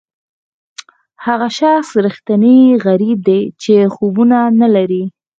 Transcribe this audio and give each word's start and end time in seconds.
هغه 1.25 1.47
شخص 1.59 1.89
ریښتینی 2.05 2.59
غریب 2.85 3.17
دی 3.27 3.41
چې 3.61 3.73
خوبونه 3.93 4.37
نه 4.59 4.67
لري. 4.75 5.03